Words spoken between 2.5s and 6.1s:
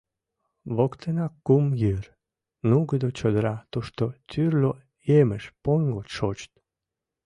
нугыдо чодыра, тушто тӱрлӧ емыж, поҥго